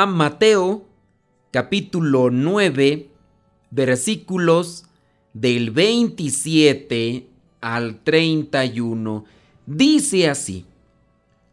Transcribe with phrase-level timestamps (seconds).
[0.00, 0.86] a Mateo
[1.50, 3.08] capítulo 9
[3.72, 4.84] versículos
[5.32, 7.26] del 27
[7.60, 9.24] al 31.
[9.66, 10.66] Dice así,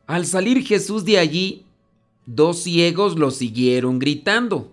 [0.05, 1.65] al salir Jesús de allí,
[2.27, 4.71] dos ciegos lo siguieron gritando,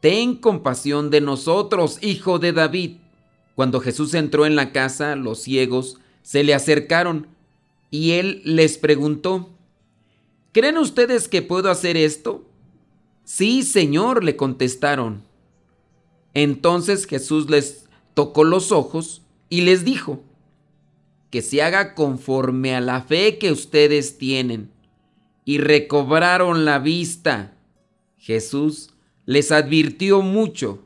[0.00, 2.96] Ten compasión de nosotros, hijo de David.
[3.54, 7.28] Cuando Jesús entró en la casa, los ciegos se le acercaron
[7.88, 9.48] y él les preguntó,
[10.50, 12.49] ¿creen ustedes que puedo hacer esto?
[13.32, 15.22] Sí, Señor, le contestaron.
[16.34, 20.24] Entonces Jesús les tocó los ojos y les dijo,
[21.30, 24.72] que se haga conforme a la fe que ustedes tienen.
[25.44, 27.56] Y recobraron la vista.
[28.18, 28.90] Jesús
[29.26, 30.80] les advirtió mucho,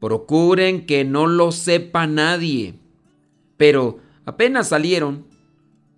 [0.00, 2.74] procuren que no lo sepa nadie.
[3.56, 5.24] Pero apenas salieron,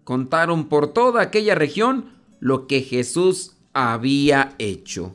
[0.05, 5.15] contaron por toda aquella región lo que Jesús había hecho.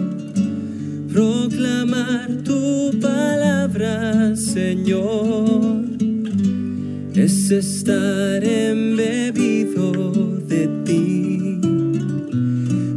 [2.43, 5.85] tu palabra, Señor,
[7.15, 9.91] es estar embebido
[10.47, 11.59] de ti,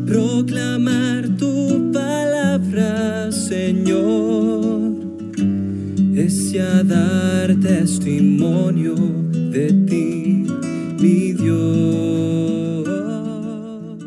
[0.07, 4.95] proclamar tu palabra, Señor,
[6.15, 10.15] es ya dar testimonio de ti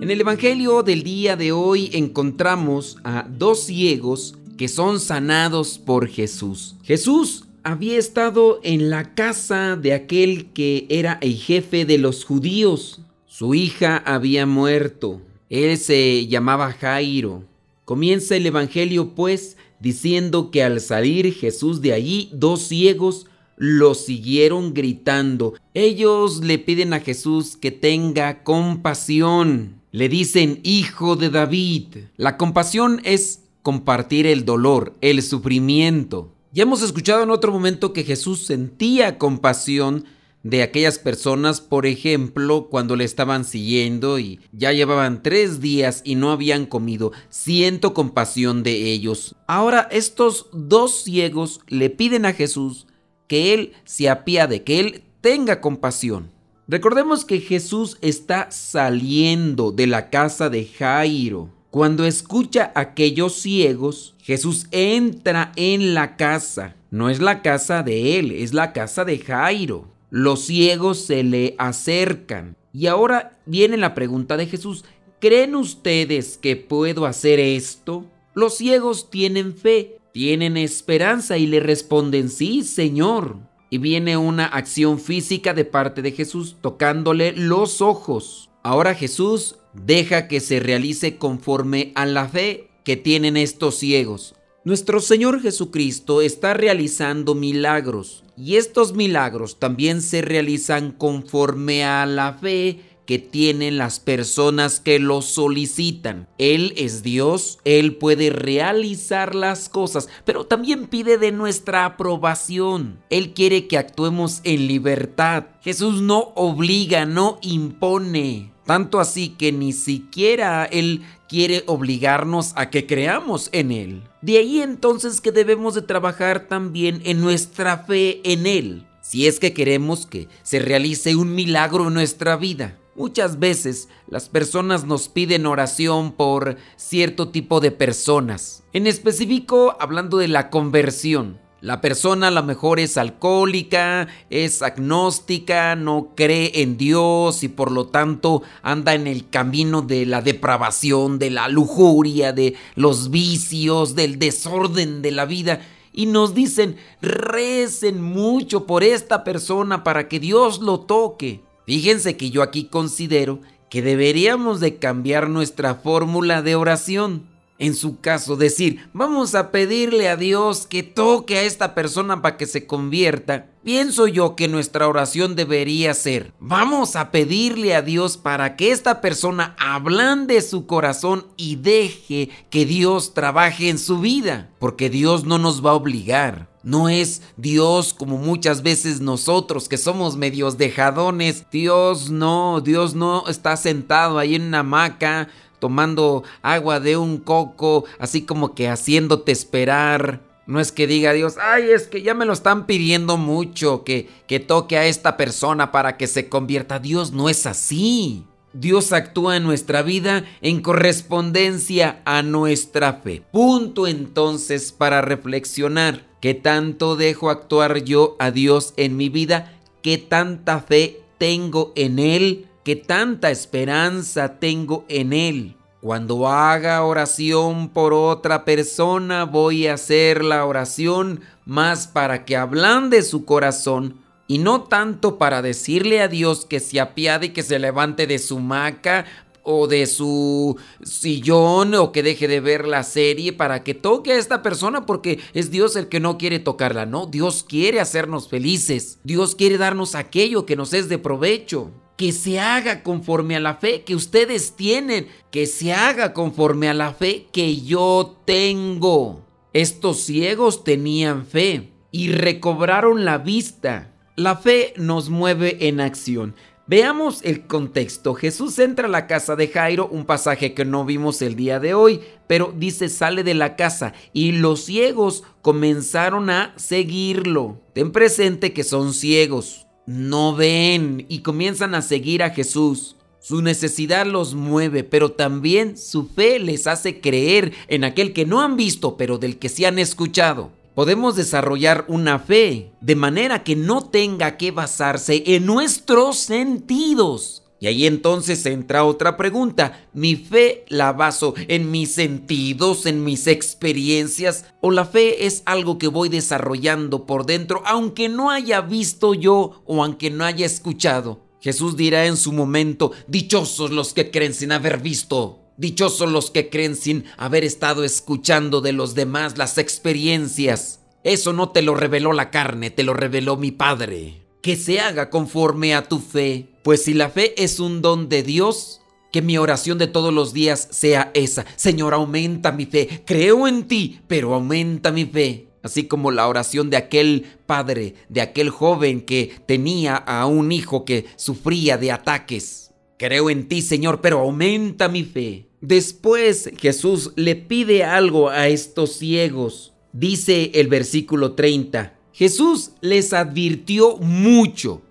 [0.07, 6.07] en el Evangelio del día de hoy encontramos a dos ciegos que son sanados por
[6.07, 6.75] Jesús.
[6.83, 13.01] Jesús había estado en la casa de aquel que era el jefe de los judíos.
[13.25, 15.21] Su hija había muerto.
[15.49, 17.43] Él se llamaba Jairo.
[17.85, 24.73] Comienza el Evangelio pues diciendo que al salir Jesús de allí, dos ciegos lo siguieron
[24.73, 25.55] gritando.
[25.73, 29.81] Ellos le piden a Jesús que tenga compasión.
[29.91, 31.85] Le dicen, hijo de David.
[32.17, 36.33] La compasión es compartir el dolor, el sufrimiento.
[36.53, 40.05] Ya hemos escuchado en otro momento que Jesús sentía compasión
[40.41, 46.15] de aquellas personas, por ejemplo, cuando le estaban siguiendo y ya llevaban tres días y
[46.15, 47.11] no habían comido.
[47.27, 49.35] Siento compasión de ellos.
[49.47, 52.87] Ahora estos dos ciegos le piden a Jesús
[53.27, 56.31] que Él se apiade, que Él tenga compasión.
[56.69, 61.56] Recordemos que Jesús está saliendo de la casa de Jairo.
[61.69, 66.75] Cuando escucha a aquellos ciegos, Jesús entra en la casa.
[66.91, 69.89] No es la casa de él, es la casa de Jairo.
[70.09, 72.55] Los ciegos se le acercan.
[72.71, 74.85] Y ahora viene la pregunta de Jesús.
[75.19, 78.05] ¿Creen ustedes que puedo hacer esto?
[78.33, 83.37] Los ciegos tienen fe, tienen esperanza y le responden, sí, Señor.
[83.69, 88.49] Y viene una acción física de parte de Jesús tocándole los ojos.
[88.67, 94.35] Ahora Jesús deja que se realice conforme a la fe que tienen estos ciegos.
[94.65, 102.33] Nuestro Señor Jesucristo está realizando milagros y estos milagros también se realizan conforme a la
[102.33, 106.27] fe que tienen las personas que lo solicitan.
[106.37, 112.99] Él es Dios, Él puede realizar las cosas, pero también pide de nuestra aprobación.
[113.09, 115.45] Él quiere que actuemos en libertad.
[115.61, 118.56] Jesús no obliga, no impone.
[118.67, 124.03] Tanto así que ni siquiera Él quiere obligarnos a que creamos en Él.
[124.21, 129.39] De ahí entonces que debemos de trabajar también en nuestra fe en Él, si es
[129.39, 132.77] que queremos que se realice un milagro en nuestra vida.
[132.93, 138.65] Muchas veces las personas nos piden oración por cierto tipo de personas.
[138.73, 141.39] En específico, hablando de la conversión.
[141.59, 147.71] La persona a lo mejor es alcohólica, es agnóstica, no cree en Dios y por
[147.71, 153.95] lo tanto anda en el camino de la depravación, de la lujuria, de los vicios,
[153.95, 155.61] del desorden de la vida.
[155.93, 161.41] Y nos dicen, recen mucho por esta persona para que Dios lo toque.
[161.65, 163.39] Fíjense que yo aquí considero
[163.71, 167.23] que deberíamos de cambiar nuestra fórmula de oración
[167.59, 172.37] en su caso, decir, vamos a pedirle a Dios que toque a esta persona para
[172.37, 178.17] que se convierta, pienso yo que nuestra oración debería ser, vamos a pedirle a Dios
[178.17, 184.51] para que esta persona ablande su corazón y deje que Dios trabaje en su vida,
[184.59, 186.55] porque Dios no nos va a obligar.
[186.63, 191.45] No es Dios como muchas veces nosotros que somos medios dejadones.
[191.49, 197.85] Dios no, Dios no está sentado ahí en una hamaca tomando agua de un coco,
[197.99, 200.21] así como que haciéndote esperar.
[200.45, 204.09] No es que diga Dios, ay, es que ya me lo están pidiendo mucho, que,
[204.27, 206.79] que toque a esta persona para que se convierta.
[206.79, 208.23] Dios no es así.
[208.53, 213.21] Dios actúa en nuestra vida en correspondencia a nuestra fe.
[213.31, 216.07] Punto entonces para reflexionar.
[216.21, 219.53] ¿Qué tanto dejo actuar yo a Dios en mi vida?
[219.83, 222.46] ¿Qué tanta fe tengo en Él?
[222.67, 225.55] Que tanta esperanza tengo en Él.
[225.79, 233.03] Cuando haga oración por otra persona, voy a hacer la oración más para que ablande
[233.03, 237.57] su corazón y no tanto para decirle a Dios que se apiade y que se
[237.57, 239.05] levante de su maca
[239.43, 244.17] o de su sillón o que deje de ver la serie para que toque a
[244.17, 248.99] esta persona porque es Dios el que no quiere tocarla, no, Dios quiere hacernos felices,
[249.05, 253.55] Dios quiere darnos aquello que nos es de provecho que se haga conforme a la
[253.55, 259.25] fe que ustedes tienen, que se haga conforme a la fe que yo tengo.
[259.51, 263.91] Estos ciegos tenían fe y recobraron la vista.
[264.15, 266.35] La fe nos mueve en acción.
[266.67, 268.13] Veamos el contexto.
[268.13, 271.73] Jesús entra a la casa de Jairo, un pasaje que no vimos el día de
[271.73, 277.61] hoy, pero dice sale de la casa y los ciegos comenzaron a seguirlo.
[277.73, 282.95] Ten presente que son ciegos no ven y comienzan a seguir a Jesús.
[283.19, 288.41] Su necesidad los mueve, pero también su fe les hace creer en aquel que no
[288.41, 290.51] han visto, pero del que sí han escuchado.
[290.75, 297.67] Podemos desarrollar una fe de manera que no tenga que basarse en nuestros sentidos, y
[297.67, 299.87] ahí entonces entra otra pregunta.
[299.93, 304.45] ¿Mi fe la baso en mis sentidos, en mis experiencias?
[304.61, 309.63] ¿O la fe es algo que voy desarrollando por dentro, aunque no haya visto yo
[309.65, 311.25] o aunque no haya escuchado?
[311.41, 315.39] Jesús dirá en su momento, dichosos los que creen sin haber visto.
[315.57, 320.81] Dichosos los que creen sin haber estado escuchando de los demás las experiencias.
[321.03, 325.09] Eso no te lo reveló la carne, te lo reveló mi Padre que se haga
[325.09, 326.47] conforme a tu fe.
[326.63, 330.33] Pues si la fe es un don de Dios, que mi oración de todos los
[330.33, 331.45] días sea esa.
[331.55, 333.03] Señor, aumenta mi fe.
[333.05, 335.47] Creo en ti, pero aumenta mi fe.
[335.63, 340.85] Así como la oración de aquel padre, de aquel joven que tenía a un hijo
[340.85, 342.71] que sufría de ataques.
[342.97, 345.49] Creo en ti, Señor, pero aumenta mi fe.
[345.61, 349.73] Después Jesús le pide algo a estos ciegos.
[349.93, 354.81] Dice el versículo 30, Jesús les advirtió mucho.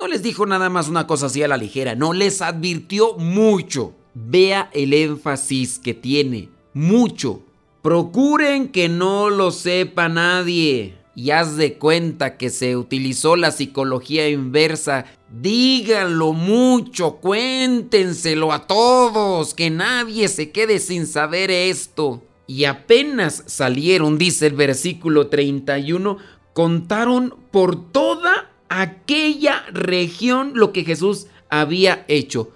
[0.00, 3.92] No les dijo nada más una cosa así a la ligera, no, les advirtió mucho.
[4.14, 7.42] Vea el énfasis que tiene, mucho.
[7.82, 10.94] Procuren que no lo sepa nadie.
[11.14, 15.04] Y haz de cuenta que se utilizó la psicología inversa.
[15.30, 22.22] Díganlo mucho, cuéntenselo a todos, que nadie se quede sin saber esto.
[22.46, 26.18] Y apenas salieron, dice el versículo 31,
[26.52, 32.50] contaron por toda aquella región lo que Jesús había hecho.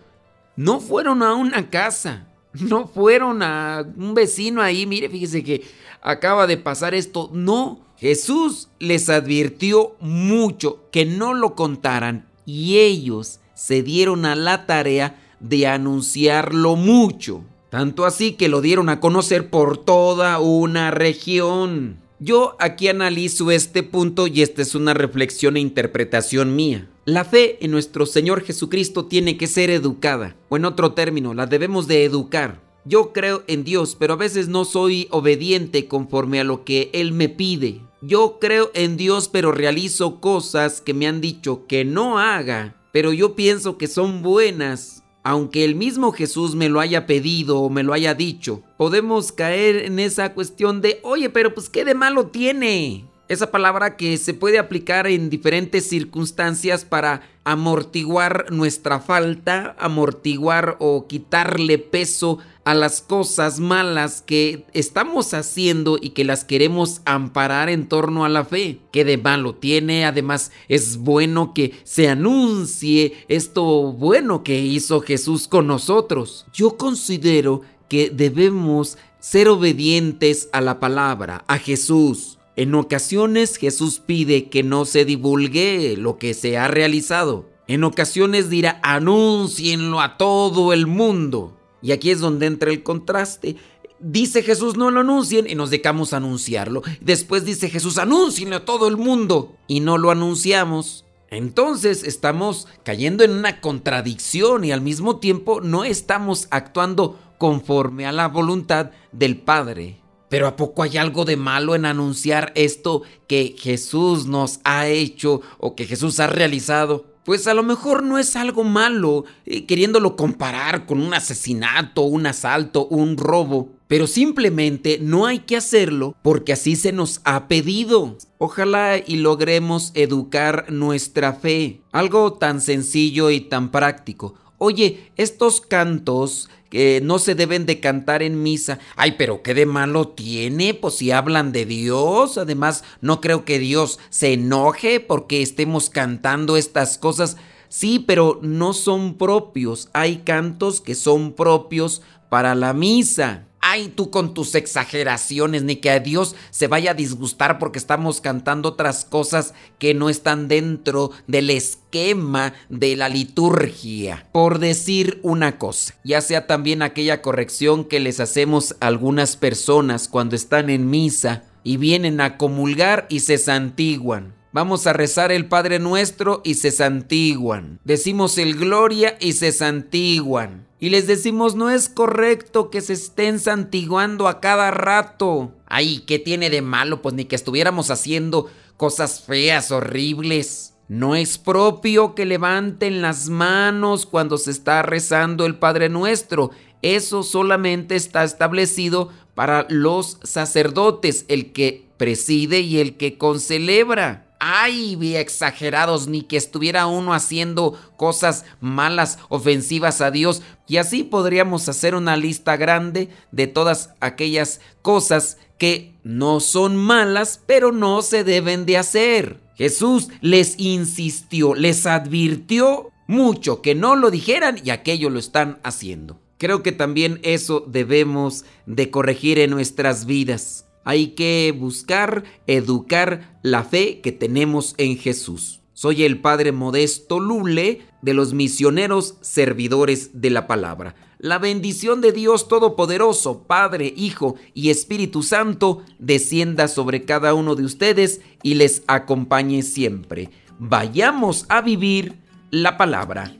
[0.56, 5.64] No fueron a una casa, no fueron a un vecino ahí, mire, fíjese que
[6.00, 7.30] acaba de pasar esto.
[7.32, 14.66] No, Jesús les advirtió mucho que no lo contaran y ellos se dieron a la
[14.66, 17.42] tarea de anunciarlo mucho.
[17.70, 21.98] Tanto así que lo dieron a conocer por toda una región.
[22.18, 26.88] Yo aquí analizo este punto y esta es una reflexión e interpretación mía.
[27.04, 31.44] La fe en nuestro Señor Jesucristo tiene que ser educada, o en otro término, la
[31.44, 32.62] debemos de educar.
[32.86, 37.12] Yo creo en Dios, pero a veces no soy obediente conforme a lo que Él
[37.12, 37.82] me pide.
[38.00, 43.12] Yo creo en Dios, pero realizo cosas que me han dicho que no haga, pero
[43.12, 47.82] yo pienso que son buenas aunque el mismo Jesús me lo haya pedido o me
[47.82, 52.28] lo haya dicho, podemos caer en esa cuestión de, oye, pero pues qué de malo
[52.28, 53.04] tiene.
[53.28, 61.08] Esa palabra que se puede aplicar en diferentes circunstancias para amortiguar nuestra falta, amortiguar o
[61.08, 67.88] quitarle peso a las cosas malas que estamos haciendo y que las queremos amparar en
[67.88, 68.78] torno a la fe.
[68.92, 70.04] ¿Qué de malo tiene?
[70.04, 76.46] Además, es bueno que se anuncie esto bueno que hizo Jesús con nosotros.
[76.52, 82.36] Yo considero que debemos ser obedientes a la palabra, a Jesús.
[82.56, 87.44] En ocasiones Jesús pide que no se divulgue lo que se ha realizado.
[87.68, 91.54] En ocasiones dirá, anúncienlo a todo el mundo.
[91.82, 93.56] Y aquí es donde entra el contraste.
[93.98, 96.82] Dice Jesús, no lo anuncien y nos dejamos anunciarlo.
[97.02, 101.04] Después dice Jesús, anúncienlo a todo el mundo y no lo anunciamos.
[101.28, 108.12] Entonces estamos cayendo en una contradicción y al mismo tiempo no estamos actuando conforme a
[108.12, 109.98] la voluntad del Padre.
[110.28, 115.40] Pero ¿a poco hay algo de malo en anunciar esto que Jesús nos ha hecho
[115.58, 117.04] o que Jesús ha realizado?
[117.26, 122.24] Pues a lo mejor no es algo malo, eh, queriéndolo comparar con un asesinato, un
[122.24, 128.16] asalto, un robo, pero simplemente no hay que hacerlo porque así se nos ha pedido.
[128.38, 134.34] Ojalá y logremos educar nuestra fe, algo tan sencillo y tan práctico.
[134.58, 138.78] Oye, estos cantos que no se deben de cantar en misa.
[138.96, 142.38] Ay, pero qué de malo tiene, pues si hablan de Dios.
[142.38, 147.36] Además, no creo que Dios se enoje porque estemos cantando estas cosas.
[147.68, 149.88] Sí, pero no son propios.
[149.92, 153.46] Hay cantos que son propios para la misa.
[153.68, 158.20] Ay, tú con tus exageraciones, ni que a Dios se vaya a disgustar porque estamos
[158.20, 164.28] cantando otras cosas que no están dentro del esquema de la liturgia.
[164.30, 170.06] Por decir una cosa, ya sea también aquella corrección que les hacemos a algunas personas
[170.06, 174.32] cuando están en misa y vienen a comulgar y se santiguan.
[174.52, 177.78] Vamos a rezar el Padre Nuestro y se santiguan.
[177.84, 180.66] Decimos el Gloria y se santiguan.
[180.78, 185.52] Y les decimos, no es correcto que se estén santiguando a cada rato.
[185.66, 187.02] Ay, ¿qué tiene de malo?
[187.02, 190.74] Pues ni que estuviéramos haciendo cosas feas, horribles.
[190.88, 196.50] No es propio que levanten las manos cuando se está rezando el Padre Nuestro.
[196.82, 204.25] Eso solamente está establecido para los sacerdotes, el que preside y el que concelebra.
[204.38, 210.42] Ay, exagerados, ni que estuviera uno haciendo cosas malas, ofensivas a Dios.
[210.66, 217.40] Y así podríamos hacer una lista grande de todas aquellas cosas que no son malas,
[217.46, 219.40] pero no se deben de hacer.
[219.56, 226.20] Jesús les insistió, les advirtió mucho que no lo dijeran y aquello lo están haciendo.
[226.38, 230.65] Creo que también eso debemos de corregir en nuestras vidas.
[230.86, 235.60] Hay que buscar educar la fe que tenemos en Jesús.
[235.72, 240.94] Soy el Padre Modesto Lule de los misioneros servidores de la palabra.
[241.18, 247.64] La bendición de Dios Todopoderoso, Padre, Hijo y Espíritu Santo, descienda sobre cada uno de
[247.64, 250.30] ustedes y les acompañe siempre.
[250.60, 252.14] Vayamos a vivir
[252.52, 253.34] la palabra.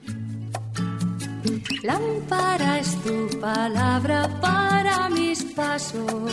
[3.04, 6.32] Tu palabra para mis pasos